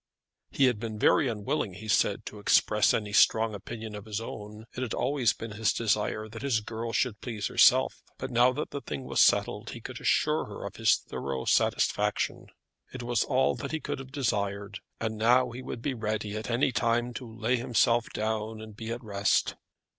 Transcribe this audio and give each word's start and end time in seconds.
He 0.49 0.65
had 0.65 0.79
been 0.79 0.97
very 0.97 1.27
unwilling, 1.27 1.75
he 1.75 1.87
said, 1.87 2.25
to 2.25 2.39
express 2.39 2.91
any 2.91 3.13
strong 3.13 3.53
opinion 3.53 3.93
of 3.93 4.05
his 4.05 4.19
own. 4.19 4.65
It 4.75 4.81
had 4.81 4.95
always 4.95 5.31
been 5.31 5.51
his 5.51 5.71
desire 5.71 6.27
that 6.27 6.41
his 6.41 6.61
girl 6.61 6.91
should 6.91 7.21
please 7.21 7.45
herself. 7.49 8.01
But 8.17 8.31
now 8.31 8.51
that 8.53 8.71
the 8.71 8.81
thing 8.81 9.03
was 9.03 9.21
settled 9.21 9.69
he 9.69 9.79
could 9.79 10.01
assure 10.01 10.45
her 10.45 10.65
of 10.65 10.77
his 10.77 10.97
thorough 10.97 11.45
satisfaction. 11.45 12.47
It 12.91 13.03
was 13.03 13.23
all 13.23 13.53
that 13.57 13.71
he 13.73 13.79
could 13.79 13.99
have 13.99 14.11
desired; 14.11 14.79
and 14.99 15.19
now 15.19 15.51
he 15.51 15.61
would 15.61 15.83
be 15.83 15.93
ready 15.93 16.35
at 16.35 16.49
any 16.49 16.71
time 16.71 17.13
to 17.13 17.39
lay 17.39 17.57
himself 17.57 18.07
down, 18.11 18.59
and 18.59 18.75
be 18.75 18.89
at 18.89 19.03
rest. 19.03 19.53